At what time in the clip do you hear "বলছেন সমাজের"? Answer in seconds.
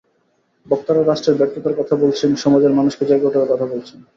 1.95-2.73